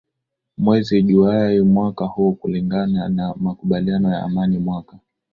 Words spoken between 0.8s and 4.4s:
juai mwaka huu kulingana na makubaliano ya